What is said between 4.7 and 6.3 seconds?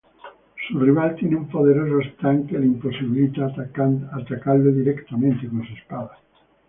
directamente con su espada.